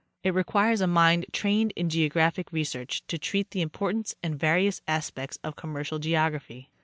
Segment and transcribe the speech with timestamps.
[0.23, 5.37] It requires a mind trained in geographic research to treat the important and various aspects
[5.43, 6.71] of commercial geography.